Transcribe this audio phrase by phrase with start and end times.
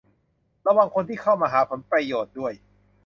[0.65, 2.53] ระวังคนที่เข้ามาหาผลประโยชน์ด้วย